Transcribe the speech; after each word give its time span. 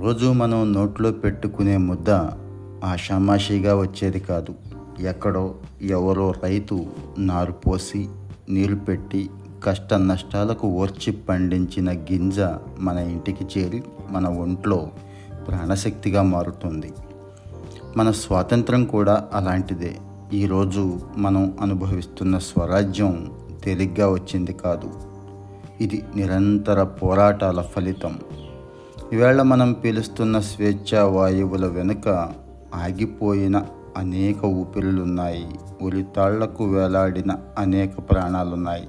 రోజు 0.00 0.26
మనం 0.26 0.72
నోట్లో 0.72 1.12
పెట్టుకునే 1.12 1.76
ముద్ద 1.76 2.10
ఆషామాషిగా 2.84 3.76
వచ్చేది 3.76 4.20
కాదు. 4.20 4.54
ఎక్కడో 5.00 5.54
ఎవరో 5.82 6.34
రైతు 6.44 6.86
నారు 7.18 7.52
పోసి 7.52 8.08
నీరు 8.48 8.74
పెట్టి 8.74 9.30
కష్ట 9.64 9.94
నష్టాలకు 9.94 10.68
ఓర్చి 10.68 11.12
పండించిన 11.12 11.92
గింజ 11.92 12.40
మన 12.78 12.98
ఇంటికి 12.98 13.44
చేరి 13.44 13.82
మన 14.10 14.28
ఒంట్లో 14.28 14.88
ప్రాణశక్తిగా 15.48 16.22
మారుతుంది. 16.22 16.92
మన 17.96 18.10
స్వాతంత్రం 18.10 18.84
కూడా 18.84 19.28
అలాంటిదే. 19.34 19.96
ఈరోజు 20.32 21.00
మనం 21.16 21.54
అనుభవిస్తున్న 21.60 22.38
స్వరాజ్యం 22.38 23.30
తేలిగ్గా 23.64 24.10
వచ్చింది 24.10 24.52
కాదు. 24.52 24.90
ఇది 25.80 26.02
నిరంతర 26.16 26.82
పోరాటాల 26.82 27.60
ఫలితం. 27.60 28.18
ఈవేళ 29.12 29.42
మనం 29.42 29.72
పీలుస్తున్న 29.72 30.40
స్వేచ్ఛా 30.40 31.04
వాయువుల 31.04 31.66
వెనుక 31.66 32.08
ఆగిపోయిన 32.74 33.66
అనేక 33.96 34.44
ఊపిరులున్నాయి. 34.44 35.48
ఉరితాళ్ళకు 35.82 36.64
వేలాడిన 36.64 37.36
అనేక 37.58 37.98
ప్రాణాలున్నాయి. 37.98 38.88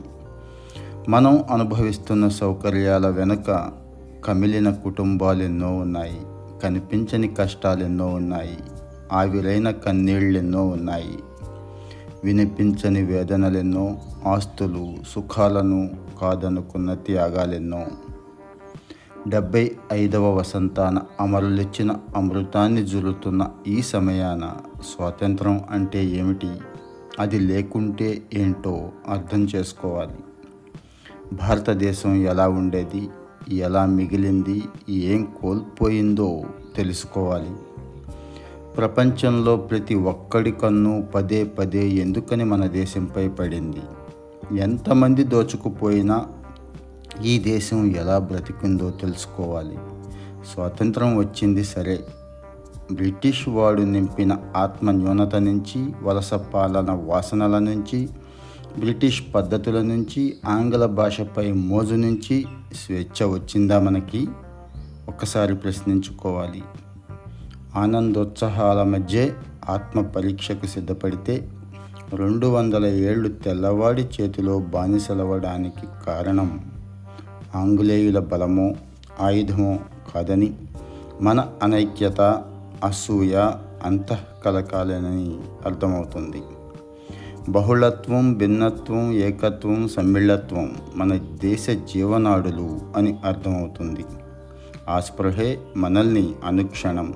మనం 1.09 1.44
అనుభవిస్తున్న 1.52 2.27
సౌకర్యాల 2.27 3.07
వెనుక 3.07 3.71
కమిలిన 4.25 4.71
కుటుంబాలు 4.71 5.44
ఎన్నో 5.44 5.75
ఉన్నాయి. 5.75 6.22
కనిపించని 6.63 7.27
కష్టాలు 7.27 7.83
ఎన్నో 7.83 8.05
ఉన్నాయి. 8.05 8.58
ఆవిరైన 9.13 9.72
కన్నీళ్ళెన్నో 9.72 10.67
ఉన్నాయి. 10.67 11.19
వినిపించని 12.23 13.03
వేదనలెన్నో 13.03 13.97
ఆస్తులు 14.27 14.94
సుఖాలను 15.08 15.89
కాదనుకున్న 16.22 16.94
త్యాగాలెన్నో 16.94 17.86
డెబ్బై 19.27 19.72
ఐదవ 19.91 20.36
వసంతాన 20.36 21.02
అమరులిచ్చిన 21.19 21.95
అమృతాన్ని 22.16 22.86
జులుతున్న 22.86 23.47
ఈ 23.67 23.81
సమయాన 23.81 24.53
స్వాతంత్రం 24.81 25.61
అంటే 25.72 26.05
ఏమిటి? 26.05 26.52
అది 27.19 27.39
లేకుంటే 27.39 28.22
ఏంటో 28.33 28.89
అర్థం 29.09 29.47
చేసుకోవాలి. 29.55 30.14
భారతదేశం 31.36 32.16
ఎలా 32.16 32.47
ఉండేది? 32.47 33.09
ఎలా 33.49 33.86
మిగిలింది? 33.86 34.64
ఏం 34.89 35.27
కోల్పోయిందో 35.42 36.42
తెలుసుకోవాలి. 36.75 37.52
ప్రపంచంలో 38.77 39.55
ప్రతి 39.55 39.95
ఒక్కడి 39.95 40.52
కన్ను 40.52 41.08
పదే 41.16 41.44
పదే 41.44 41.88
ఎందుకని 41.89 42.44
మన 42.44 42.66
దేశంపై 42.66 43.27
పడింది? 43.27 43.81
ఎంతమంది 44.59 45.23
దోచుకుపోయినా 45.23 46.27
ఈ 47.25 47.39
దేశం 47.39 47.95
ఎలా 47.95 48.19
బ్రతికిందో 48.19 48.89
తెలుసుకోవాలి. 48.89 49.75
స్వాతంత్రం 50.53 51.17
వచ్చింది 51.17 51.64
సరే. 51.64 52.00
బ్రిటిష్ 52.91 53.50
వాడు 53.50 53.81
నింపిన 53.81 54.38
ఆత్మ 54.55 54.91
న్యూనత 54.91 55.36
నుంచి 55.36 55.89
వలస 56.03 56.33
పాలన 56.33 56.92
వాసనల 56.92 57.59
నుంచి 57.59 58.09
బ్రిటిష్ 58.80 59.23
పద్ధతుల 59.36 59.81
నుంచి 59.81 60.38
ఆంగ్ల 60.45 60.86
భాషపై 60.86 61.52
మోజు 61.52 61.95
నుంచి 61.95 62.45
స్వేచ్ఛ 62.73 63.30
వచ్చిందా 63.30 63.80
మనకి? 63.80 64.27
ఒక్కసారి 65.08 65.55
ప్రశ్నించుకోవాలి. 65.55 66.64
ఆనందోత్సాహాల 67.75 68.83
మధ్య 68.83 69.33
ఆత్మ 69.69 70.02
పరీక్షకు 70.02 70.66
సిద్ధపడితే 70.66 71.49
రెండు 72.14 72.47
వందల 72.47 72.86
ఏళ్ళు 72.86 73.30
తెల్లవాడి 73.30 74.09
చేతిలో 74.22 74.59
బానిసలవడానికి 74.59 75.88
కారణం 76.08 76.70
ఆంగ్లేయుల 77.55 78.19
బలమో 78.19 78.73
ఆయుధమో 79.19 79.80
కాదని 80.16 80.53
మన 81.21 81.48
అనైక్యత 81.64 82.21
అసూయ 82.83 83.52
అంతఃకలకాలేనని 83.83 85.37
అర్థమవుతుంది. 85.65 86.42
బహుళత్వం 87.49 88.33
భిన్నత్వం 88.33 89.11
ఏకత్వం 89.11 89.87
సమ్మిళత్వం 89.87 90.76
మన 90.95 91.17
దేశ 91.17 91.70
జీవనాడులు 91.70 92.80
అని 92.98 93.17
అర్థమవుతుంది. 93.26 94.05
ఆ 94.89 94.99
స్పృహే 94.99 95.59
మనల్ని 95.77 96.33
అనుక్షణం 96.45 97.14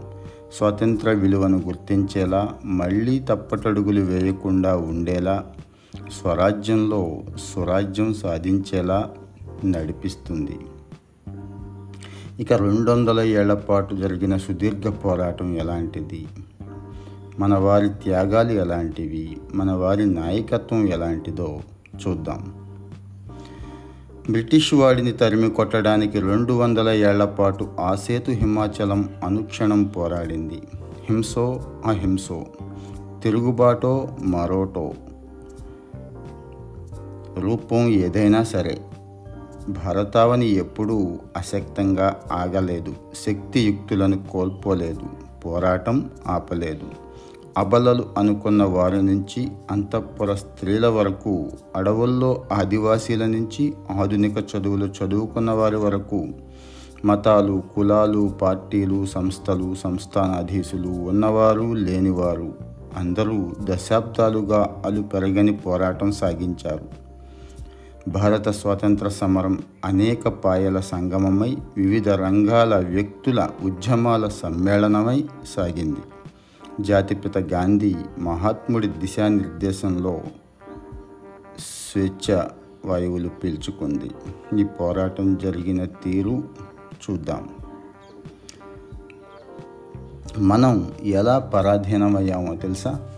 స్వాతంత్ర 0.58 1.12
విలువను 1.12 1.58
గుర్తించేలా 1.58 2.50
మళ్ళీ 2.66 3.20
తప్పటడుగులు 3.20 4.02
వేయకుండా 4.02 4.76
ఉండేలా 4.76 5.46
స్వరాజ్యంలో 5.96 7.22
స్వరాజ్యం 7.54 8.14
సాధించేలా 8.14 9.10
నడిపిస్తుంది. 9.72 10.60
ఇక 12.40 12.54
రెండు 12.54 12.92
వందల 12.92 13.20
ఏళ్ళ 13.20 13.54
పాటు 13.54 13.96
జరిగిన 13.96 14.38
సుదీర్ఘ 14.38 14.94
పోరాటం 15.06 15.58
ఎలాంటిది? 15.58 16.28
మన 17.40 17.58
వారి 17.58 17.90
త్యాగాలు 17.90 18.52
ఎలాంటివి? 18.52 19.38
మన 19.54 19.72
వారి 19.72 20.06
నాయకత్వం 20.06 20.88
ఎలాంటిదో 20.88 21.60
చూద్దాం. 22.08 22.54
బ్రిటిష్ 24.32 24.74
వాడిని 24.74 25.12
తరిమి 25.12 25.50
కొట్టడానికి 25.50 26.20
రెండు 26.20 26.54
వందల 26.54 26.90
ఏళ్ళ 26.90 27.26
పాటు 27.26 27.70
ఆసేతు 27.80 28.32
హిమాచలం 28.32 29.10
అనుక్షణం 29.24 29.84
పోరాడింది. 29.84 30.62
హింసో 31.10 31.64
అహింసో 31.86 32.46
తిరుగుబాటో 33.24 34.10
మరోటో 34.22 34.94
రూపం 37.40 37.88
ఏదైనా 37.88 38.44
సరే. 38.44 38.82
భరతావని 39.70 40.50
ఎప్పుడూ 40.50 41.18
అశక్తంగా 41.38 42.16
ఆగలేదు 42.32 42.94
శక్తియుక్తులను 43.26 44.24
కోల్పోలేదు 44.32 45.06
పోరాటం 45.46 46.10
ఆపలేదు. 46.28 47.06
అబలలు 47.58 48.06
అనుకున్న 48.18 48.64
వారి 48.64 49.02
నుంచి 49.02 49.48
అంతఃపుర 49.72 50.36
స్త్రీల 50.36 50.88
వరకు 50.88 51.52
అడవుల్లో 51.76 52.44
ఆదివాసీల 52.52 53.26
నుంచి 53.26 53.74
ఆధునిక 54.00 54.38
చదువులు 54.38 54.86
చదువుకున్న 54.86 55.52
వారి 55.52 55.76
వరకు 55.76 56.28
మతాలు 57.06 57.64
కులాలు 57.76 58.34
పార్టీలు 58.42 59.06
సంస్థలు 59.06 59.76
సంస్థానాధీశులు 59.76 60.88
ఉన్నవారు 60.88 61.74
లేనివారు. 61.74 62.54
అందరూ 62.98 63.52
దశాబ్దాలుగా 63.60 64.82
అలు 64.86 65.02
పెరగని 65.02 65.58
పోరాటం 65.58 66.12
సాగించారు. 66.12 67.05
భారత 68.08 68.50
స్వాతంత్ర 68.50 69.10
సమరం 69.10 69.60
అనేక 69.86 70.28
పాయల 70.28 70.80
సంగమమై 70.80 71.58
వివిధ 71.78 72.10
రంగాల 72.10 72.76
వ్యక్తుల 72.76 73.50
ఉద్యమాల 73.64 74.28
సమ్మేళనమై 74.28 75.26
సాగింది. 75.48 76.00
జాతిపిత 76.82 77.38
గాంధీ 77.38 77.96
మహాత్ముడి 78.20 78.88
దిశానిర్దేశంలో 78.88 80.22
స్వేచ్ఛ 81.60 82.42
వాయువులు 82.86 83.30
పీల్చుకుంది. 83.30 84.12
ఈ 84.62 84.64
పోరాటం 84.64 85.38
జరిగిన 85.38 85.86
తీరు 85.86 86.44
చూద్దాం. 87.10 87.50
మనం 90.38 90.92
ఎలా 91.04 91.40
పరాధీనమయ్యామో 91.40 92.56
తెలుసా? 92.56 93.10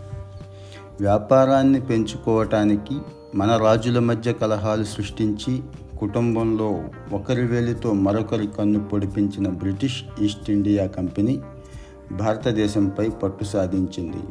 వ్యాపారాన్ని 1.02 1.82
పెంచుకోవటానికి 1.82 3.00
మన 3.38 3.58
రాజుల 3.58 4.00
మధ్య 4.00 4.34
కలహాలు 4.34 4.84
సృష్టించి 4.84 5.62
కుటుంబంలో 6.00 6.68
ఒకరి 7.14 7.48
వేలితో 7.48 7.94
మరొకరి 7.94 8.48
కన్ను 8.48 8.80
పొడిపించిన 8.80 9.48
బ్రిటిష్ 9.50 9.98
ఈస్ట్ 10.22 10.50
ఇండియా 10.50 10.86
కంపెనీ 10.88 11.36
భారతదేశంపై 12.12 13.10
పట్టు 13.10 13.44
సాధించింది. 13.44 14.22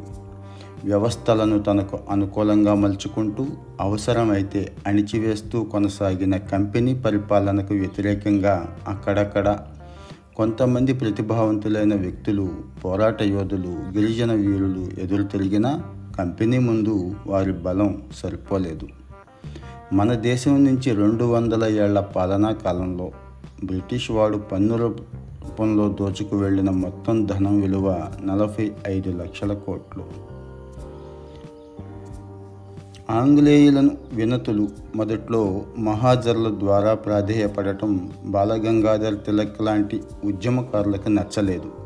వ్యవస్థలను 0.83 1.59
తనకు 1.63 1.99
అనుకూలంగా 2.09 2.73
మలుచుకుంటూ 2.73 3.47
అవసరమైతే 3.81 4.75
అణిచివేస్తూ 4.87 5.63
కొనసాగిన 5.63 6.37
కంపెనీ 6.37 6.95
పరిపాలనకు 6.99 7.73
వ్యతిరేకంగా 7.73 8.55
అక్కడక్కడ 8.87 9.47
కొంతమంది 10.37 10.93
ప్రతిభావంతులైన 10.93 11.95
వ్యక్తులు 11.95 12.49
పోరాట 12.85 13.21
యోధులు 13.21 13.75
గిరిజన 13.93 14.31
వీరులు 14.33 15.01
ఎదురు 15.01 15.23
తిరిగినా 15.23 15.71
కంపెనీ 16.17 16.59
ముందు 16.59 17.15
వారి 17.27 17.51
బలం 17.51 18.01
సరిపోలేదు. 18.15 18.87
మన 19.93 20.13
దేశం 20.13 20.65
నుంచి 20.65 20.95
రెండు 20.95 21.23
వందల 21.23 21.63
ఏళ్ళ 21.63 21.99
పాలనా 21.99 22.51
కాలంలో 22.51 23.11
బ్రిటిష్ 23.63 24.11
వాడు 24.11 24.37
పన్ను 24.37 24.77
రూపంలో 24.77 25.89
దోచుకు 25.89 26.37
వెళ్ళిన 26.37 26.69
మొత్తం 26.69 27.25
ధనం 27.25 27.61
విలువ 27.61 28.07
నలభై 28.25 28.71
ఐదు 28.87 29.09
లక్షల 29.09 29.53
కోట్లు. 29.53 30.03
ఆంగ్లేయులను 33.09 33.91
వినతులు 34.13 34.67
మొదట్లో 34.95 35.61
మహాజర్ల 35.77 36.51
ద్వారా 36.59 36.93
ప్రాధేయపడటం 36.93 38.11
బాలగంగాధర్ 38.25 39.15
తిలక్ 39.15 39.61
లాంటి 39.61 40.03
ఉద్యమకారులకు 40.23 41.09
నచ్చలేదు. 41.09 41.76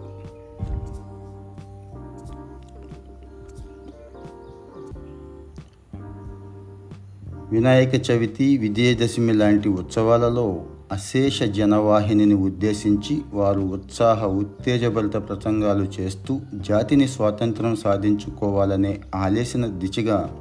వినాయక 7.51 8.11
చవితి 8.11 8.57
విజయదశమి 8.57 9.33
లాంటి 9.33 9.69
ఉత్సవాలలో 9.69 10.61
అశేష 10.91 11.43
జనవాహినిని 11.43 12.33
ఉద్దేశించి 12.33 13.21
వారు 13.33 13.59
ఉత్సాహ 13.59 14.25
ఉత్తేజభరిత 14.25 15.13
ప్రసంగాలు 15.13 15.87
చేస్తూ 15.99 16.39
జాతిని 16.55 17.07
స్వాతంత్రం 17.07 17.75
సాధించుకోవాలనే 17.75 19.01
ఆలేసిన 19.15 19.65
దిశగా 19.65 20.31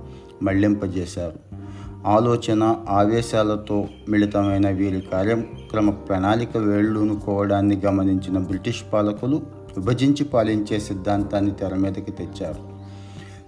మళ్ళింపజేశారు. 0.43 1.39
ఆలోచన 2.07 2.77
ఆవేశాలతో 2.89 3.89
మిళితమైన 4.09 4.71
వీరి 4.71 5.01
కార్యక్రమ 5.13 5.91
ప్రణాళిక 5.91 6.57
వేళ్ళూనుకోవడాన్ని 6.57 7.83
గమనించిన 7.87 8.39
బ్రిటిష్ 8.39 8.83
పాలకులు 8.93 9.43
విభజించి 9.79 10.25
పాలించే 10.25 10.81
సిద్ధాంతాన్ని 10.81 11.51
తెర 11.51 11.75
మీదకి 11.75 12.13
తెచ్చారు. 12.13 12.70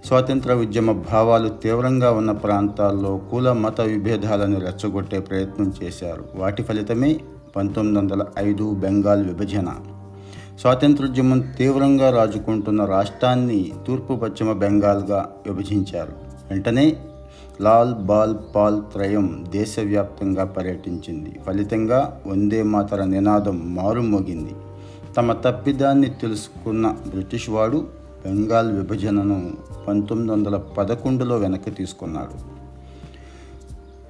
స్వాతంత్ర 0.05 0.53
ఉద్యమ 0.53 0.91
భావాలు 0.91 1.49
తీవ్రంగా 1.49 2.11
ఉన్న 2.11 2.31
ప్రాంతాల్లో 2.31 3.17
కుల 3.17 3.51
మత 3.51 3.81
విభేదాలను 3.81 4.59
రెచ్చగొట్టే 4.59 5.19
ప్రయత్నం 5.19 5.73
చేశారు. 5.83 6.25
వాటి 6.35 6.63
ఫలితమే 6.63 7.19
పంతొమ్మిది 7.55 7.99
వందల 7.99 8.25
ఐదు 8.39 8.71
బెంగాల్ 8.71 9.25
విభజన. 9.25 9.75
స్వాతంత్రోద్యమం 10.59 11.39
తీవ్రంగా 11.39 12.09
రాజుకుంటున్న 12.09 12.85
రాష్ట్రాన్ని 12.85 13.71
తూర్పు 13.87 14.13
పశ్చిమ 14.13 14.53
బెంగాల్గా 14.53 15.29
విభజించారు. 15.47 16.13
వెంటనే 16.51 16.97
లాల్ 17.61 17.93
బాల్ 17.93 18.35
పాల్ 18.55 18.81
త్రయం 18.93 19.45
దేశవ్యాప్తంగా 19.49 20.45
పర్యటించింది. 20.45 21.39
ఫలితంగా 21.47 22.21
వందే 22.27 22.63
మాతర 22.63 23.03
నినాదం 23.03 23.75
మారుమోగింది. 23.75 24.55
తమ 25.17 25.33
తప్పిదాన్ని 25.33 26.09
తెలుసుకున్న 26.09 26.95
బ్రిటిష్ 27.09 27.49
వాడు 27.49 28.02
బెంగాల్ 28.25 28.71
విభజనను 28.71 29.53
పంతొమ్మిది 29.87 30.31
వందల 30.31 30.57
పదకొండులో 30.57 31.37
వెనక్కి 31.37 31.71
తీసుకున్నాడు. 31.71 32.63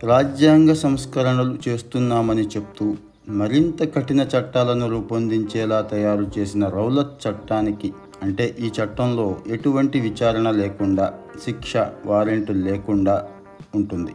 రాజ్యాంగ 0.05 0.73
సంస్కరణలు 0.73 1.57
చేస్తున్నామని 1.67 2.41
చెప్తూ 2.41 2.95
మరింత 3.29 3.95
కఠిన 3.95 4.21
చట్టాలను 4.21 4.89
రూపొందించేలా 4.89 5.81
తయారు 5.81 6.31
చేసిన 6.37 6.67
రౌలత్ 6.67 7.27
చట్టానికి 7.27 7.93
అంటే 8.23 8.55
ఈ 8.59 8.67
చట్టంలో 8.67 9.35
ఎటువంటి 9.47 9.99
విచారణ 9.99 10.49
లేకుండా 10.49 11.13
శిక్ష 11.43 11.73
వారెంట్ 12.05 12.51
లేకుండా 12.51 13.27
ఉంటుంది. 13.75 14.11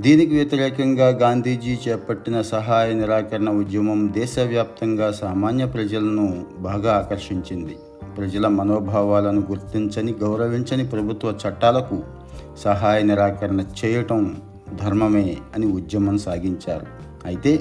దీనికి 0.00 0.34
వ్యతిరేకంగా 0.34 1.08
గాంధీజీ 1.08 1.78
చేపట్టిన 1.88 2.42
సహాయ 2.42 2.94
నిరాకరణ 2.94 3.50
ఉద్యమం 3.50 4.12
దేశవ్యాప్తంగా 4.12 5.12
సామాన్య 5.12 5.66
ప్రజలను 5.66 6.46
బాగా 6.58 6.94
ఆకర్షించింది. 6.94 7.76
ప్రజల 8.16 8.48
మనోభావాలను 8.48 9.40
గుర్తించని 9.40 10.14
గౌరవించని 10.22 10.86
ప్రభుత్వ 10.86 11.34
చట్టాలకు 11.42 12.02
సహాయ 12.58 13.02
నిరాకరణ 13.02 13.60
చేయటం 13.60 14.36
ధర్మమే 14.74 15.36
అని 15.54 15.66
ఉద్యమం 15.66 16.18
సాగించారు. 16.18 16.86
అయితే 17.26 17.60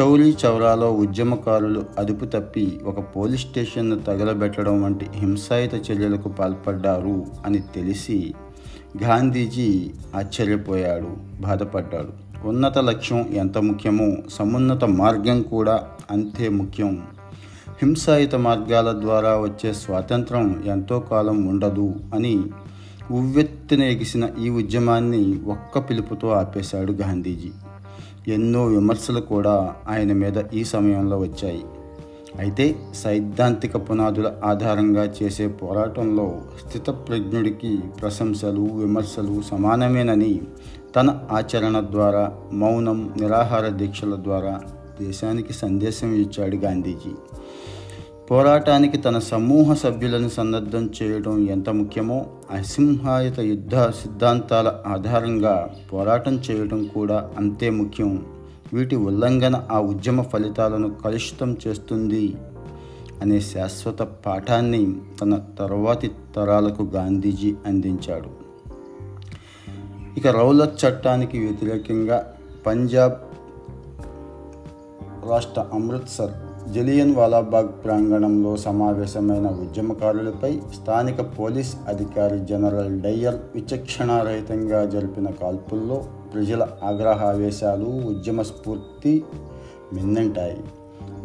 చౌరీ 0.00 0.36
చౌరాలో 0.46 0.92
ఉద్యమకారులు 0.92 1.84
అదుపు 1.98 2.24
తప్పి 2.24 2.80
ఒక 2.84 3.00
పోలీస్ 3.16 3.42
స్టేషన్ను 3.42 3.96
తగలబెట్టడం 3.98 4.82
వంటి 4.82 5.06
హింసాయుత 5.14 5.90
చర్యలకు 5.90 6.28
పాల్పడ్డారు 6.28 7.26
అని 7.46 7.58
తెలిసి 7.58 8.34
గాంధీజీ 9.02 9.90
ఆశ్చర్యపోయాడు 10.16 11.10
బాధపడ్డాడు. 11.40 12.12
ఉన్నత 12.48 12.78
లక్ష్యం 12.78 13.20
ఎంత 13.32 13.58
ముఖ్యమో 13.58 14.08
సమున్నత 14.30 14.84
మార్గం 14.84 15.42
కూడా 15.42 15.84
అంతే 16.10 16.48
ముఖ్యం 16.48 17.02
హింసాయుత 17.82 18.34
మార్గాల 18.34 19.00
ద్వారా 19.00 19.38
వచ్చే 19.38 19.72
స్వాతంత్రం 19.72 20.62
ఎంతో 20.66 21.00
కాలం 21.00 21.46
ఉండదు 21.46 21.94
అని 22.14 22.44
ఉవ్వెత్తున 23.10 23.82
ఎగిసిన 23.82 24.28
ఈ 24.42 24.48
ఉద్యమాన్ని 24.48 25.40
ఒక్క 25.46 25.78
పిలుపుతో 25.78 26.28
ఆపేశాడు 26.28 26.92
గాంధీజీ. 26.92 27.50
ఎన్నో 28.32 28.64
విమర్శలు 28.64 29.20
కూడా 29.20 29.74
ఆయన 29.88 30.12
మీద 30.12 30.42
ఈ 30.54 30.64
సమయంలో 30.64 31.18
వచ్చాయి. 31.18 31.64
అయితే 32.38 32.76
సైద్ధాంతిక 32.94 33.90
పునాదుల 33.90 34.32
ఆధారంగా 34.44 35.14
చేసే 35.22 35.48
పోరాటంలో 35.48 36.40
స్థితప్రజ్ఞుడికి 36.66 37.80
ప్రశంసలు 38.00 38.60
విమర్శలు 38.60 39.42
సమానమేనని 39.42 40.40
తన 40.96 41.18
ఆచరణ 41.30 41.80
ద్వారా 41.80 42.32
మౌనం 42.52 43.14
నిరాహార 43.20 43.68
దీక్షల 43.68 44.14
ద్వారా 44.22 44.60
దేశానికి 45.06 45.52
సందేశం 45.52 46.14
ఇచ్చాడు 46.14 46.56
గాంధీజీ. 46.56 47.12
పోరాటానికి 48.30 48.96
తన 48.98 49.18
సమూహ 49.18 49.74
సభ్యులను 49.74 50.28
సన్నద్ధం 50.28 50.90
చేయడం 51.02 51.48
ఎంత 51.48 51.70
ముఖ్యమో 51.70 52.26
అసింహాయత 52.50 53.40
యుద్ధ 53.40 53.76
సిద్ధాంతాల 53.76 54.72
ఆధారంగా 54.86 55.70
పోరాటం 55.92 56.34
చేయడం 56.34 56.84
కూడా 56.84 57.30
అంతే 57.38 57.70
ముఖ్యం. 57.70 58.26
వీటి 58.74 58.96
ఉల్లంఘన 58.96 59.64
ఆ 59.70 59.80
ఉద్యమ 59.80 60.22
ఫలితాలను 60.22 60.94
కలుషితం 60.94 61.56
చేస్తుంది 61.66 62.34
అనే 63.22 63.40
శాశ్వత 63.40 64.02
పాఠాన్ని 64.26 64.96
తన 65.20 65.42
తర్వాతి 65.58 66.10
తరాలకు 66.36 66.82
గాంధీజీ 66.82 67.54
అందించాడు. 67.66 68.30
ఇక 70.18 70.26
రౌలత్ 70.26 70.84
చట్టానికి 70.84 71.38
వ్యతిరేకంగా 71.38 72.34
పంజాబ్ 72.66 73.14
రాష్ట్ర 75.28 75.64
అమృత్సర్ 75.72 76.30
జలియన్ 76.72 77.16
వాలాబాగ్ 77.16 77.68
ప్రాంగణంలో 77.84 78.56
సమావేశమైన 78.56 79.46
ఉద్యమకారులపై 79.46 80.60
స్థానిక 80.82 81.20
పోలీస్ 81.38 81.76
అధికారి 81.88 82.38
జనరల్ 82.38 83.00
డయ్యర్ 83.00 83.34
విచక్షణారహితంగా 83.34 84.84
జరిపిన 84.84 85.30
కాల్పుల్లో 85.30 86.04
ప్రజల 86.34 86.68
ఆగ్రహావేశాలు 86.84 87.84
ఉద్యమ 87.84 88.42
స్ఫూర్తి 88.42 89.24
మిన్నంటాయి. 89.92 90.60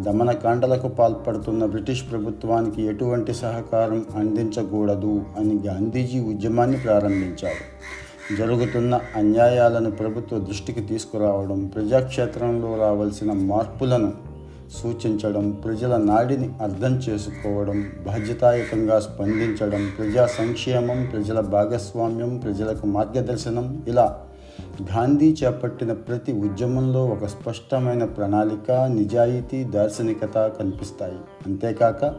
దమనకాండలకు 0.01 0.87
పాల్పడుతున్న 0.87 1.65
బ్రిటిష్ 1.65 2.11
ప్రభుత్వానికి 2.11 2.83
ఎటువంటి 2.83 3.33
సహకారం 3.33 4.05
అందించకూడదు 4.15 5.21
అని 5.37 5.59
గాంధీజీ 5.67 6.19
ఉద్యమాన్ని 6.19 6.77
ప్రారంభించారు. 6.77 7.63
జరుగుతున్న 8.35 8.99
అన్యాయాలను 9.15 9.91
ప్రభుత్వ 9.91 10.39
దృష్టికి 10.39 10.81
తీసుకురావడం 10.81 11.67
ప్రజాక్షేత్రంలో 11.67 12.77
రావాల్సిన 12.77 13.31
మార్పులను 13.33 14.13
సూచించడం 14.81 15.51
ప్రజల 15.51 15.97
నాడిని 15.97 16.49
అర్థం 16.61 16.93
చేసుకోవడం 17.09 17.91
బాధ్యతాయుతంగా 18.05 18.99
స్పందించడం 18.99 19.91
ప్రజా 19.97 20.25
సంక్షేమం 20.25 21.05
ప్రజల 21.05 21.39
భాగస్వామ్యం 21.39 22.37
ప్రజలకు 22.37 22.87
మార్గదర్శనం 22.87 23.83
ఇలా 23.87 24.19
గాంధీ 24.95 25.35
చేపట్టిన 25.43 25.93
ప్రతి 25.93 26.33
ఉద్యమంలో 26.33 27.05
ఒక 27.05 27.25
స్పష్టమైన 27.25 28.05
ప్రణాళిక 28.05 28.71
నిజాయితీ 28.71 29.63
దార్శనికత 29.63 30.47
కనిపిస్తాయి. 30.59 31.17
అంతేకాక 31.47 32.15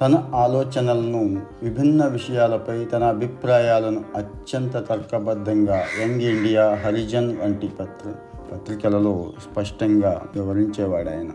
తన 0.00 0.30
ఆలోచనలను 0.34 1.42
విభిన్న 1.62 2.06
విషయాలపై 2.06 2.84
తన 2.84 3.04
అభిప్రాయాలను 3.04 4.04
అత్యంత 4.16 4.88
తర్కబద్ధంగా 4.88 5.84
యంగ్ 6.02 6.20
ఇండియా 6.20 6.74
హరిజన్ 6.74 7.36
వంటి 7.44 7.68
పత్ర 7.68 8.12
పత్రికలలో 8.52 9.32
స్పష్టంగా 9.40 10.22
వివరించేవాడు 10.34 11.10
ఆయన 11.10 11.28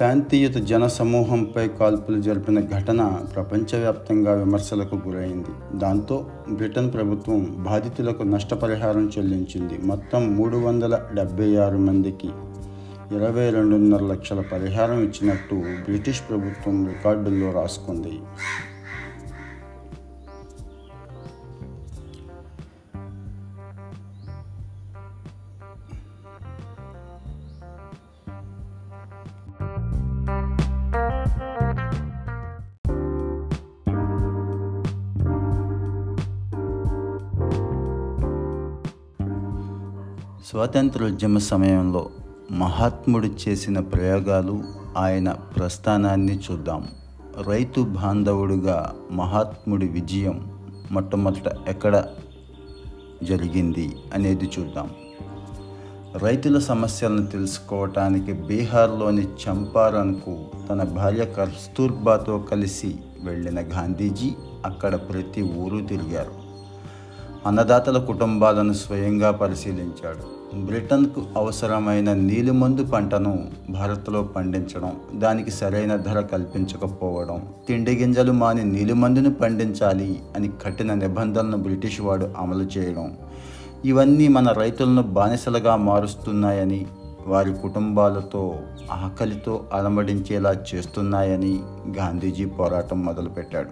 శాంతియుత 0.00 0.52
జన 0.52 0.86
సమూహంపై 0.86 1.68
కాల్పులు 1.68 2.20
జరిపిన 2.20 2.60
ఘటన 2.60 3.18
ప్రపంచవ్యాప్తంగా 3.34 4.34
విమర్శలకు 4.34 4.94
గురైంది. 4.94 5.78
దాంతో 5.78 6.26
బ్రిటన్ 6.50 6.92
ప్రభుత్వం 6.92 7.56
బాధితులకు 7.58 8.22
నష్టపరిహారం 8.22 9.10
చెల్లించింది. 9.18 9.78
మొత్తం 9.84 10.36
మూడు 10.36 10.56
వందల 10.56 11.00
డెబ్బై 11.14 11.56
ఆరు 11.56 11.78
మందికి 11.78 12.30
ఇరవై 13.16 13.50
రెండున్నర 13.50 14.02
లక్షల 14.02 14.40
పరిహారం 14.52 14.98
ఇచ్చినట్టు 15.04 15.56
బ్రిటిష్ 15.84 16.22
ప్రభుత్వం 16.28 16.76
రికార్డుల్లో 16.86 17.48
రాసుకుంది. 17.52 18.14
స్వాతంత్రోద్యమ 40.50 41.38
సమయంలో 41.38 42.02
మహాత్ముడు 42.52 43.26
చేసిన 43.26 43.80
ప్రయోగాలు 43.80 44.62
ఆయన 44.96 45.32
ప్రస్థానాన్ని 45.32 46.40
చూద్దాం. 46.50 46.88
రైతు 47.46 47.80
బాంధవుడుగా 47.80 48.94
మహాత్ముడి 49.12 49.88
విజయం 49.88 50.52
మొట్టమొదట 50.90 51.68
ఎక్కడ 51.68 52.04
జరిగింది 53.22 53.96
అనేది 54.14 54.50
చూద్దాం. 54.58 54.90
రైతుల 56.16 56.58
సమస్యలను 56.58 57.26
తెలుసుకోవటానికి 57.26 58.32
బీహార్లోని 58.32 59.22
చంపారన్కు 59.22 60.44
తన 60.70 60.82
భార్య 60.82 61.24
కస్తూర్బాతో 61.24 62.38
కలిసి 62.38 62.96
వెళ్ళిన 63.24 63.60
గాంధీజీ 63.60 64.32
అక్కడ 64.66 64.94
ప్రతి 64.94 65.42
ఊరు 65.42 65.78
తిరిగారు. 65.78 66.32
అన్నదాతల 67.46 67.98
కుటుంబాలను 67.98 68.72
స్వయంగా 68.72 69.30
పరిశీలించాడు. 69.30 70.41
బ్రిటన్కు 70.54 71.24
అవసరమైన 71.36 72.12
నీలిమందు 72.12 72.84
పంటను 72.84 73.44
భారత్లో 73.70 74.22
పండించడం 74.22 74.92
దానికి 75.14 75.50
సరైన 75.50 75.96
ధర 75.96 76.20
కల్పించకపోవడం 76.20 77.42
తిండి 77.68 77.96
గింజలు 77.96 78.32
మాని 78.32 78.64
నీలిమందును 78.64 79.34
పండించాలి 79.34 80.18
అని 80.36 80.50
కఠిన 80.64 80.94
నిబంధనలను 80.94 81.56
బ్రిటిష్ 81.56 82.00
వాడు 82.00 82.30
అమలు 82.38 82.64
చేయడం 82.78 83.16
ఇవన్నీ 83.84 84.28
మన 84.28 84.52
రైతులను 84.52 85.02
బానిసలుగా 85.02 85.76
మారుస్తున్నాయని 85.76 86.86
వారి 87.26 87.54
కుటుంబాలతో 87.54 88.58
ఆకలితో 88.92 89.64
అలమడించేలా 89.72 90.56
చేస్తున్నాయని 90.74 91.60
గాంధీజీ 91.98 92.44
పోరాటం 92.44 93.04
మొదలుపెట్టాడు. 93.04 93.70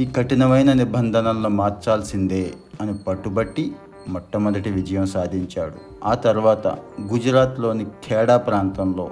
ఈ 0.00 0.06
కఠినమైన 0.06 0.72
నిబంధనలను 0.72 1.48
మార్చాల్సిందే 1.48 2.52
అని 2.80 2.98
పట్టుబట్టి 2.98 3.72
మొట్టమొదటి 4.08 4.70
విజయం 4.70 5.06
సాధించాడు. 5.06 5.72
ఆ 6.04 6.14
తర్వాత 6.14 6.66
గుజరాత్లోని 7.12 7.84
ఖేడా 7.84 8.36
ప్రాంతంలో 8.36 9.10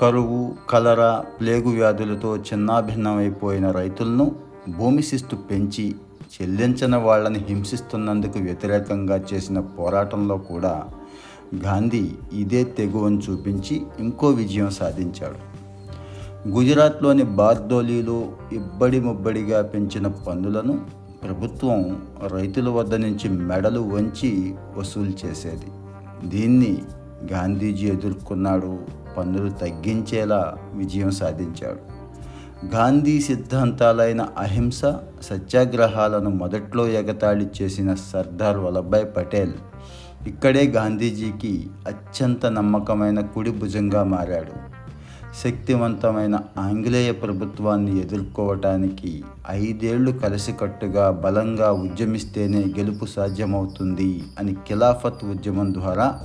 కరువు 0.00 0.54
కలరా 0.70 1.24
ప్లేగు 1.40 1.68
వ్యాధులతో 1.68 2.36
చిన్నాభిన్నమైపోయిన 2.36 3.70
రైతులను 3.70 4.36
భూమి 4.78 5.02
శిస్తు 5.02 5.36
పెంచి 5.36 5.94
చెల్లించని 6.34 6.96
వాళ్ళని 6.96 7.38
హింసిస్తున్నందుకు 7.38 8.38
వ్యతిరేకంగా 8.38 9.24
చేసిన 9.34 9.60
పోరాటంలో 9.60 10.36
కూడా 10.36 10.84
గాంధీ 11.64 12.10
ఇదే 12.32 12.64
తెగువను 12.64 13.20
చూపించి 13.30 13.82
ఇంకో 13.98 14.28
విజయం 14.28 14.70
సాధించాడు. 14.70 15.48
గుజరాత్లోని 16.48 17.22
బార్దోలీలో 17.22 18.28
ఇబ్బడి 18.52 19.00
ముబ్బడిగా 19.00 19.62
పెంచిన 19.62 20.06
పన్నులను 20.06 20.97
ప్రభుత్వం 21.24 22.02
రైతుల 22.26 22.68
వద్ద 22.68 22.94
నుంచి 22.94 23.28
మెడలు 23.28 23.80
వంచి 23.80 24.54
వసూలు 24.76 25.26
చేసేది. 25.26 25.70
దీన్ని 26.28 26.82
గాంధీజీ 27.32 27.86
ఎదుర్కొన్నాడు 27.86 28.78
పన్నులు 29.18 29.50
తగ్గించేలా 29.50 30.54
విజయం 30.74 31.10
సాధించాడు. 31.10 31.98
గాంధీ 32.76 33.20
సిద్ధాంతాలైన 33.20 34.28
అహింస 34.38 34.80
సత్యాగ్రహాలను 35.22 36.30
మొదట్లో 36.30 36.88
ఎగతాళి 36.88 37.46
చేసిన 37.62 37.94
సర్దార్ 37.94 38.56
వల్లభాయ్ 38.56 39.16
పటేల్ 39.16 39.52
ఇక్కడే 40.26 40.64
గాంధీజీకి 40.66 41.66
అత్యంత 41.86 42.46
నమ్మకమైన 42.46 43.20
కుడి 43.20 43.50
భుజంగా 43.50 44.04
మారాడు. 44.04 44.77
శక్తివంతమైన 45.44 46.40
ఆంగ్లేయ 46.58 47.12
ప్రభుత్వాన్ని 47.12 48.00
ఎదుర్కోవటానికి 48.00 49.24
ఐదేళ్ళు 49.50 50.10
కలిసికట్టుగా 50.10 51.10
బలంగా 51.10 51.72
ఉద్యమిస్తేనే 51.72 52.64
గెలుపు 52.78 53.06
సాధ్యమవుతుంది 53.06 54.22
అని 54.38 54.54
ఖిలాఫత్ 54.54 55.24
ఉద్యమం 55.24 55.74
ద్వారా 55.74 56.20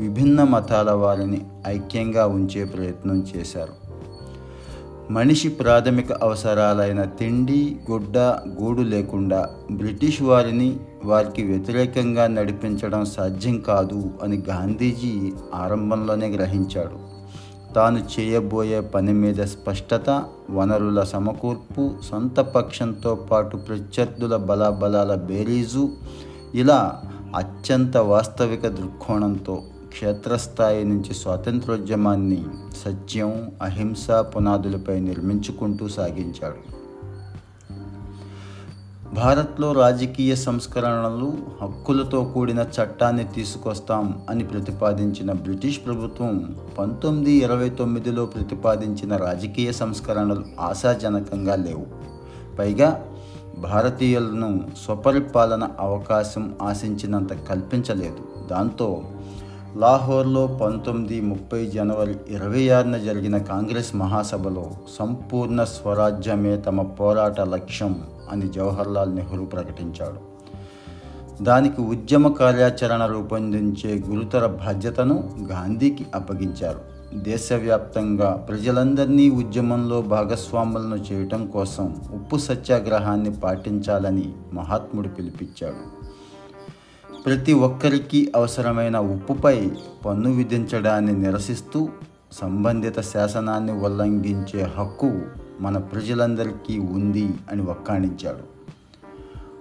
విభిన్న 0.00 0.44
మతాల 0.44 0.90
వారిని 0.90 1.46
ఐక్యంగా 1.66 2.26
ఉంచే 2.26 2.64
ప్రయత్నం 2.64 3.26
చేశారు. 3.36 3.72
మనిషి 5.12 5.48
ప్రాథమిక 5.48 6.12
అవసరాలైన 6.12 7.04
తిండి 7.04 7.76
గుడ్డ 7.90 8.18
గూడు 8.62 8.82
లేకుండా 8.82 9.48
బ్రిటిష్ 9.72 10.22
వారిని 10.22 10.76
వారికి 11.04 11.42
వ్యతిరేకంగా 11.42 12.26
నడిపించడం 12.26 13.04
సాధ్యం 13.04 13.58
కాదు 13.58 14.10
అని 14.22 14.42
గాంధీజీ 14.48 15.32
ఆరంభంలోనే 15.54 16.28
గ్రహించాడు. 16.28 17.11
తాను 17.74 18.04
చేయబోయే 18.14 18.80
పని 18.80 19.12
మీద 19.12 19.34
స్పష్టత 19.34 20.24
వనరుల 20.50 21.02
సమకూర్పు 21.02 21.94
సొంత 22.10 22.40
పక్షంతో 22.40 23.14
పాటు 23.14 23.56
ప్రత్యర్థుల 23.56 24.36
బలాబలాల 24.36 25.14
బేరీజు 25.14 25.88
ఇలా 26.54 27.02
అత్యంత 27.36 27.96
వాస్తవిక 27.96 28.68
దృక్కోణంతో 28.68 29.62
క్షేత్రస్థాయి 29.88 30.84
నుంచి 30.84 31.14
స్వాతంత్రోద్యమాన్ని 31.14 32.44
సత్యం 32.84 33.52
అహింస 33.62 34.10
పునాదులపై 34.10 35.00
నిర్మించుకుంటూ 35.00 35.88
సాగించాడు. 35.88 36.81
భారత్లో 39.14 39.72
రాజకీయ 39.72 40.34
సంస్కరణలు 40.34 41.32
హక్కులతో 41.62 42.24
కూడిన 42.24 42.58
చట్టాన్ని 42.58 43.24
తీసుకొస్తాం 43.24 44.22
అని 44.30 44.44
ప్రతిపాదించిన 44.44 45.32
బ్రిటిష్ 45.32 45.80
ప్రభుత్వం 45.86 46.56
పంతొమ్మిది 46.78 47.32
ఇరవై 47.32 47.68
తొమ్మిదిలో 47.68 48.26
ప్రతిపాదించిన 48.26 49.16
రాజకీయ 49.16 49.72
సంస్కరణలు 49.72 50.44
ఆశాజనకంగా 50.60 51.54
లేవు. 51.54 51.86
పైగా 52.58 53.04
భారతీయులను 53.58 54.60
స్వపరిపాలన 54.84 55.68
అవకాశం 55.80 56.54
ఆశించినంత 56.62 57.32
కల్పించలేదు. 57.32 58.48
దాంతో 58.50 59.02
లాహోర్లో 59.76 60.46
పంతొమ్మిది 60.46 61.20
ముప్పై 61.20 61.66
జనవరి 61.66 62.16
ఇరవై 62.28 62.68
ఆరున 62.68 62.98
జరిగిన 62.98 63.38
కాంగ్రెస్ 63.38 63.96
మహాసభలో 63.96 64.70
సంపూర్ణ 64.98 65.64
స్వరాజ్యమే 65.64 66.56
తమ 66.56 66.82
పోరాట 66.82 67.40
లక్ష్యం 67.40 68.02
అని 68.30 68.48
జవహర్లాల్ 68.48 69.14
నెహ్రూ 69.14 69.44
ప్రకటించాడు. 69.44 70.32
దానికి 71.44 71.80
ఉద్యమ 71.80 72.28
కార్యాచరణ 72.28 73.06
రూపొందించే 73.06 74.02
గురుతర 74.10 74.46
బాధ్యతను 74.46 75.30
గాంధీకి 75.50 76.06
అప్పగించారు. 76.14 76.80
దేశవ్యాప్తంగా 77.14 78.46
ప్రజలందరినీ 78.48 79.30
ఉద్యమంలో 79.30 80.02
భాగస్వాములను 80.02 80.94
చేయటం 80.94 81.46
కోసం 81.46 81.96
ఉప్పు 82.14 82.36
సత్యాగ్రహాన్ని 82.36 83.32
పాటించాలని 83.32 84.32
మహాత్ముడు 84.52 85.08
పిలిపించాడు. 85.08 86.02
ప్రతి 87.26 87.52
ఒక్కరికి 87.52 88.32
అవసరమైన 88.36 88.98
ఉప్పుపై 88.98 89.70
పన్ను 90.06 90.32
విధించడాన్ని 90.32 91.12
నిరసిస్తూ 91.12 91.88
సంబంధిత 92.32 93.00
శాసనాన్ని 93.00 93.72
ఉల్లంఘించే 93.72 94.62
హక్కు 94.78 95.20
మన 95.60 95.78
ప్రజలందరికీ 95.78 96.78
ఉంది 96.78 97.34
అని 97.50 97.62
వక్కాణించాడు. 97.62 98.44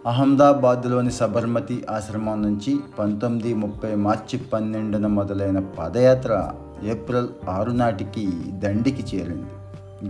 అహ్మదాబాద్లోని 0.09 1.11
సబర్మతి 1.11 1.85
ఆశ్రమం 1.89 2.41
నుంచి 2.41 2.79
పంతొమ్మిది 2.99 3.53
ముప్పై 3.53 3.95
మార్చి 3.95 4.39
పన్నెండున 4.39 5.07
మొదలైన 5.07 5.59
పాదయాత్ర 5.59 6.51
ఏప్రిల్ 6.83 7.27
ఆరు 7.49 7.71
నాటికి 7.71 8.29
దండికి 8.47 9.17
చేరింది. 9.17 9.49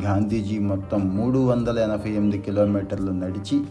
గాంధీజీ 0.05 0.60
మొత్తం 0.60 1.17
మూడు 1.17 1.39
వందల 1.39 1.79
ఎనభై 1.79 2.10
ఎనిమిది 2.10 2.38
కిలోమీటర్లు 2.38 3.12
నడిచి 3.12 3.62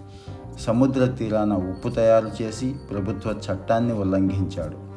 సముద్ర 0.61 1.05
తీరాన 1.07 1.53
ఉప్పు 1.53 1.89
తయారు 1.89 2.31
చేసి 2.43 2.75
ప్రభుత్వ 2.91 3.31
చట్టాన్ని 3.31 3.93
ఉల్లంఘించాడు. 3.93 4.91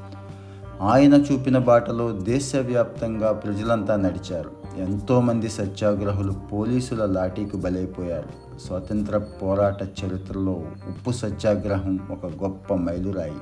ఆయన 0.84 1.14
చూపిన 1.14 1.58
బాటలో 1.58 2.12
దేశవ్యాప్తంగా 2.12 3.32
ప్రజలంతా 3.32 3.96
నడిచారు. 3.96 4.52
ఎంతోమంది 4.78 5.50
సత్యాగ్రహులు 5.50 6.32
పోలీసుల 6.32 7.06
లాఠీకి 7.06 7.58
బలైపోయారు. 7.58 8.60
స్వతంత్ర 8.60 9.18
పోరాట 9.18 9.84
చరిత్రలో 9.84 10.52
ఉప్పు 10.90 11.12
సత్యాగ్రహం 11.12 12.00
ఒక 12.12 12.26
గొప్ప 12.44 12.74
మైలురాయి. 12.74 13.34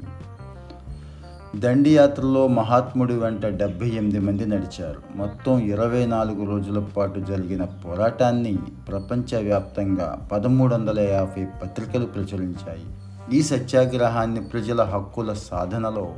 దండియాత్రలో 1.56 2.48
మహాత్ముడి 2.48 3.14
వెంట 3.14 3.46
డెబ్బై 3.46 3.88
ఎనిమిది 3.88 4.20
మంది 4.20 4.46
నడిచారు. 4.46 5.02
మొత్తం 5.16 5.60
ఇరవై 5.60 6.06
నాలుగు 6.06 6.46
రోజుల 6.46 6.80
పాటు 6.80 7.20
జరిగిన 7.20 7.64
పోరాటాన్ని 7.64 8.58
ప్రపంచవ్యాప్తంగా 8.88 10.28
పదమూడు 10.32 10.76
వందల 10.76 11.00
యాభై 11.00 11.46
పత్రికలు 11.64 12.06
ప్రచురించాయి. 12.06 12.86
ఈ 13.34 13.42
సత్యాగ్రహాన్ని 13.42 14.42
ప్రజల 14.42 14.84
హక్కుల 14.84 15.34
సాధనలో 15.34 16.14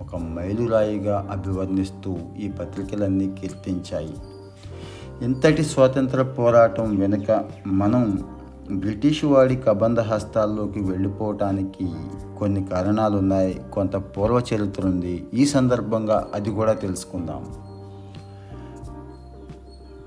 ఒక 0.00 0.16
మైలురాయిగా 0.16 1.28
అభివర్ణిస్తూ 1.30 2.16
ఈ 2.38 2.48
పత్రికలన్నీ 2.48 3.30
కీర్తించాయి. 3.40 4.14
ఇంతటి 5.22 5.64
స్వాతంత్ర 5.64 6.22
పోరాటం 6.22 6.96
వెనుక 6.96 7.44
మనం 7.66 8.18
బ్రిటిష్ 8.70 9.24
వాడి 9.24 9.56
కబంధ 9.56 10.00
హస్తాల్లోకి 10.00 10.80
వెళ్ళిపోవటానికి 10.80 11.90
కొన్ని 12.38 12.64
కారణాలు 12.64 13.16
ఉన్నాయి 13.16 13.60
కొంత 13.72 13.96
పూర్వ 13.96 14.42
చరిత్ర 14.54 14.86
ఉంది. 14.86 15.26
ఈ 15.34 15.46
సందర్భంగా 15.46 16.28
అది 16.34 16.50
కూడా 16.50 16.72
తెలుసుకుందాం. 16.72 17.54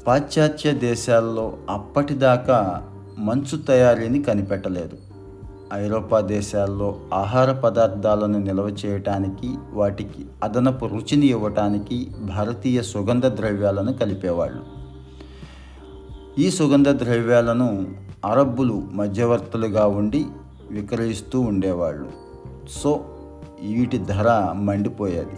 పాశ్చాత్య 0.07 0.71
దేశాల్లో 0.71 1.57
అప్పటిదాకా 1.69 2.83
మంచు 3.19 3.57
తయారీని 3.57 4.23
కనిపెట్టలేదు. 4.23 4.97
ఐరోపా 5.73 6.21
దేశాల్లో 6.21 6.95
ఆహార 7.13 7.51
పదార్థాలను 7.51 8.39
నిల్వ 8.39 8.75
చేయటానికి 8.85 9.55
వాటికి 9.73 10.25
అదనపు 10.43 10.85
రుచిని 10.85 11.27
ఇవ్వటానికి 11.27 12.11
భారతీయ 12.19 12.81
సుగంధ 12.81 13.25
ద్రవ్యాలను 13.25 13.93
కలిపేవాళ్ళు. 13.93 14.83
ఈ 16.39 16.49
సుగంధ 16.51 16.89
ద్రవ్యాలను 16.89 17.87
అరబ్బులు 18.25 18.83
మధ్యవర్తులుగా 18.91 19.87
ఉండి 19.87 20.25
విక్రయిస్తూ 20.71 21.39
ఉండేవాళ్ళు. 21.41 22.11
సో 22.69 23.05
వీటి 23.61 23.97
ధర 23.97 24.51
మండిపోయేది. 24.55 25.37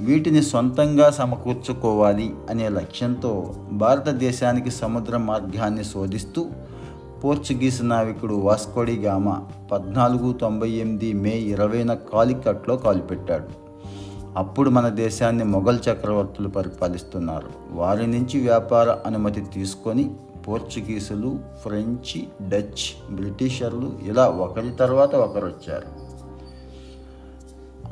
వీటిని 0.00 0.42
సొంతంగా 0.42 1.10
సమకూర్చుకోవాలి 1.10 2.34
అనే 2.50 2.68
లక్ష్యంతో 2.68 3.54
భారతదేశానికి 3.72 4.70
సముద్ర 4.70 5.16
మార్గాన్ని 5.16 5.84
శోధిస్తూ 5.84 6.46
పోర్చుగీస్ 7.24 7.84
నావికుడు 7.84 8.34
వాస్కోడి 8.34 8.96
గామా 8.96 9.42
పద్నాలుగు 9.72 10.32
తొంభై 10.32 10.70
ఎనిమిది 10.70 11.12
మే 11.12 11.30
ఇరవైన 11.30 11.94
కాలికట్లో 11.94 12.76
కాలుపెట్టాడు. 12.76 13.70
అప్పుడు 14.36 14.70
మన 14.70 14.88
దేశాన్ని 14.88 15.44
మొఘల్ 15.44 15.78
చక్రవర్తులు 15.90 16.48
పరిపాలిస్తున్నారు. 16.48 17.48
వారి 17.72 18.06
నుంచి 18.06 18.40
వ్యాపార 18.40 18.96
అనుమతి 19.06 19.40
తీసుకొని 19.40 20.10
పోర్చుగీసులు 20.46 21.30
ఫ్రెంచి 21.62 22.20
డచ్ 22.48 22.86
బ్రిటిషర్లు 23.10 23.90
ఇలా 24.02 24.26
ఒకరి 24.40 24.72
తర్వాత 24.76 25.14
ఒకరు 25.20 25.46
వచ్చారు 25.46 25.90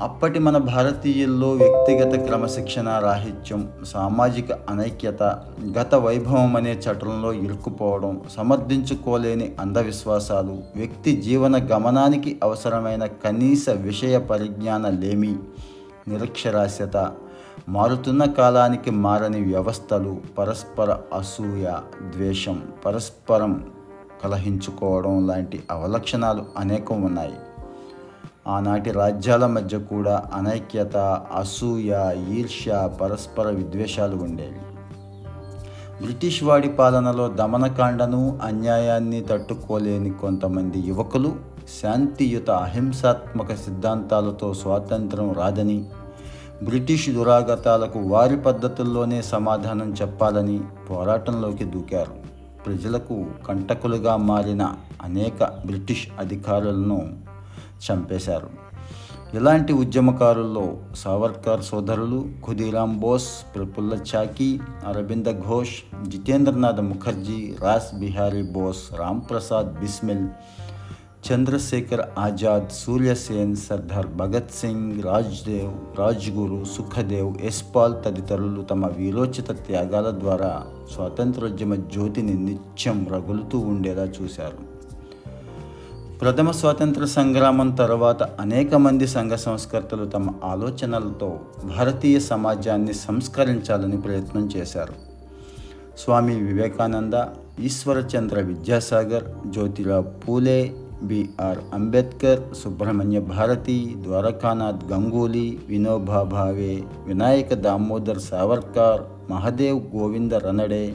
అప్పటి 0.01 0.39
మన 0.39 0.57
భారతీయుల్లో 0.67 1.49
వ్యక్తిగత 1.53 2.13
క్రమశిక్షణ 2.27 2.89
రాహిత్యం 2.99 3.63
సామాజిక 3.85 4.59
అనైక్యత 4.69 5.23
గత 5.79 5.95
వైభవం 5.95 6.53
అనే 6.57 6.75
చట్రంలో 6.77 7.31
ఇరుక్కుపోవడం 7.39 8.13
సమర్థించుకోలేని 8.37 9.47
అంధవిశ్వాసాలు 9.61 10.55
వ్యక్తి 10.77 11.15
జీవన 11.21 11.57
గమనానికి 11.73 12.33
అవసరమైన 12.43 13.07
కనీస 13.25 13.69
విషయ 13.83 14.19
పరిజ్ఞాన 14.31 14.87
లేమి 14.99 15.33
నిరక్షరాస్యత 16.09 16.97
మారుతున్న 17.69 18.25
కాలానికి 18.25 18.91
మారని 18.91 19.41
వ్యవస్థలు 19.41 20.21
పరస్పర 20.39 20.99
అసూయ 21.17 21.67
ద్వేషం 22.17 22.63
పరస్పరం 22.87 23.67
కలహించుకోవడం 24.25 25.27
లాంటి 25.27 25.63
అవలక్షణాలు 25.71 26.45
అనేకం 26.57 27.03
ఉన్నాయి. 27.03 27.35
ఆనాటి 28.47 28.91
రాజ్యాల 28.91 29.47
మధ్య 29.47 29.79
కూడా 29.79 30.25
అనైక్యత 30.35 30.97
అసూయ 31.37 32.15
ఈర్ష్య 32.31 32.91
పరస్పర 33.01 33.49
విద్వేషాలు 33.49 34.17
ఉండేవి. 34.17 34.59
బ్రిటిష్ 36.03 36.45
వాడి 36.45 36.69
పాలనలో 36.69 37.29
దమనకాండను 37.29 38.39
అన్యాయాన్ని 38.43 39.21
తట్టుకోలేని 39.21 40.11
కొంతమంది 40.11 40.79
యువకులు 40.81 41.37
శాంతియుత 41.83 42.51
అహింసాత్మక 42.51 43.55
సిద్ధాంతాలతో 43.55 44.55
స్వాతంత్రం 44.55 45.33
రాదని 45.33 45.85
బ్రిటిష్ 46.63 47.11
దురాగతాలకు 47.11 47.99
వారి 47.99 48.37
పద్ధతుల్లోనే 48.37 49.23
సమాధానం 49.23 49.93
చెప్పాలని 49.93 50.61
పోరాటంలోకి 50.91 51.65
దూకారు. 51.65 52.15
ప్రజలకు 52.67 53.27
కంటకులుగా 53.49 54.17
మారిన 54.17 54.75
అనేక 55.03 55.45
బ్రిటిష్ 55.67 56.09
అధికారులను 56.19 57.19
చంపేశారు. 57.91 58.51
ఇలాంటి 59.35 59.73
ఉద్యమకారుల్లో 59.73 60.77
సావర్కర్ 60.97 61.63
సోదరులు 61.63 62.29
ఖుదీరామ్ 62.49 63.01
బోస్ 63.01 63.29
ప్రఫుల్ల 63.55 63.99
చాకీ 64.17 64.61
అరవింద 64.87 65.27
ఘోష్ 65.27 66.07
జితేంద్రనాథ్ 66.09 66.81
ముఖర్జీ 66.81 67.57
రాస్ 67.61 67.95
బిహారీ 67.95 68.43
బోస్ 68.43 68.95
రాంప్రసాద్ 68.95 69.81
బిస్మిల్ 69.81 70.29
చంద్రశేఖర్ 71.27 72.01
ఆజాద్ 72.19 72.69
సూర్యసేన్ 72.73 73.57
సర్దార్ 73.57 74.07
భగత్ 74.07 74.51
సింగ్ 74.51 75.03
రాజ్దేవ్ 75.03 75.99
రాజ్గురు 75.99 76.65
సుఖదేవ్ 76.65 77.37
ఎస్పాల్ 77.43 77.95
తదితరులు 78.07 78.63
తమ 78.63 78.87
వీరోచిత 78.87 79.51
త్యాగాల 79.51 80.11
ద్వారా 80.11 80.63
స్వాతంత్రోద్యమ 80.95 81.75
జ్యోతిని 81.75 82.35
నిత్యం 82.35 83.07
రగులుతూ 83.11 83.59
ఉండేలా 83.59 84.05
చూశారు. 84.05 84.59
ప్రథమ 86.19 86.51
స్వాతంత్ర 86.51 87.05
సంగ్రామం 87.05 87.71
తర్వాత 87.71 88.23
అనేక 88.23 88.75
మంది 88.75 89.07
సంఘ 89.07 89.33
సంస్కర్తలు 89.33 90.05
తమ 90.05 90.31
ఆలోచనలతో 90.45 91.41
భారతీయ 91.65 92.21
సమాజాన్ని 92.21 92.95
సంస్కరించాలని 92.95 94.01
ప్రయత్నం 94.01 94.51
చేశారు. 94.57 94.95
స్వామి 95.99 96.35
వివేకానంద 96.43 97.25
ఈశ్వరచంద్ర 97.61 98.41
విద్యాసాగర్ 98.41 99.25
జ్యోతిరావు 99.47 100.03
పూలే 100.03 100.73
బిఆర్ 101.03 101.59
అంబేద్కర్ 101.75 102.41
సుబ్రహ్మణ్య 102.63 103.21
భారతి 103.21 103.97
ద్వారకానాథ్ 104.03 104.93
గంగూలీ 104.93 105.59
వినోబా 105.69 106.23
భావే 106.23 106.85
వినాయక 107.07 107.55
దామోదర్ 107.55 108.19
సావర్కర్ 108.19 109.33
మహదేవ్ 109.33 109.97
గోవింద 109.97 110.33
రనడే 110.33 110.95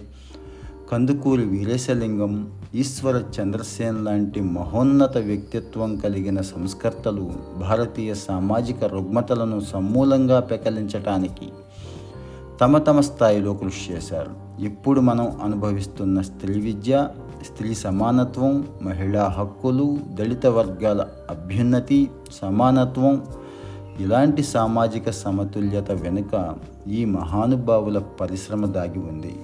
కందుకూరి 0.91 1.45
వీరేశలింగం 1.45 2.51
ఈశ్వర 2.75 3.23
చంద్రసేన్ 3.35 4.05
లాంటి 4.05 4.41
మహోన్నత 4.41 5.17
వ్యక్తిత్వం 5.17 5.95
కలిగిన 5.97 6.41
సంస్కర్తలు 6.41 7.31
భారతీయ 7.57 8.13
సామాజిక 8.13 8.83
రుగ్మతలను 8.83 9.59
సమూలంగా 9.59 10.39
పెకలించటానికి 10.39 11.49
తమ 12.61 12.77
తమ 12.77 12.99
స్థాయిలో 12.99 13.53
కృషి 13.53 13.93
చేశారు. 13.93 14.63
ఇప్పుడు 14.63 15.01
మనం 15.01 15.39
అనుభవిస్తున్న 15.43 16.21
స్త్రీ 16.21 16.61
విద్య 16.61 17.07
స్త్రీ 17.43 17.73
సమానత్వం 17.75 18.67
మహిళా 18.81 19.23
హక్కులు 19.27 19.97
దళిత 20.09 20.45
వర్గాల 20.47 21.05
అభ్యున్నతి 21.29 22.09
సమానత్వం 22.33 23.23
ఇలాంటి 23.99 24.43
సామాజిక 24.43 25.09
సమతుల్యత 25.09 25.91
వెనుక 25.91 26.55
ఈ 26.87 27.05
మహానుభావుల 27.05 27.99
పరిశ్రమ 28.21 28.65
దాగి 28.65 28.99
ఉంది. 28.99 29.35